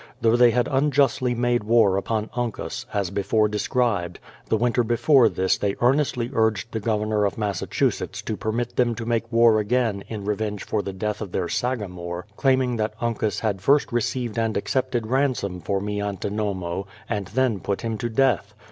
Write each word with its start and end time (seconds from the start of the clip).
Though 0.19 0.35
they 0.35 0.49
had 0.49 0.67
unjustly 0.67 1.35
made 1.35 1.63
war 1.63 1.95
upon 1.95 2.31
Uncas, 2.33 2.87
as 2.91 3.11
before 3.11 3.47
described, 3.47 4.19
the 4.49 4.57
winter 4.57 4.83
before 4.83 5.29
this 5.29 5.59
they 5.59 5.75
earnestly 5.79 6.31
urged 6.33 6.71
the 6.71 6.79
Governor 6.79 7.23
of 7.23 7.37
Massachusetts 7.37 8.23
to 8.23 8.35
permit 8.35 8.75
them 8.77 8.95
to 8.95 9.05
make 9.05 9.31
war 9.31 9.59
again 9.59 10.03
in 10.07 10.25
revenge 10.25 10.63
for 10.63 10.81
the 10.81 10.91
death 10.91 11.21
of 11.21 11.31
their 11.31 11.47
sagamore, 11.47 12.25
claiming 12.35 12.77
that 12.77 12.95
Uncas 12.99 13.41
had 13.41 13.61
first 13.61 13.91
received 13.91 14.39
and 14.39 14.57
accepted 14.57 15.05
ransom 15.05 15.61
for 15.61 15.79
Miantinomo, 15.79 16.87
and 17.07 17.27
then 17.27 17.59
put 17.59 17.81
him 17.83 17.99
to 17.99 18.09
death. 18.09 18.55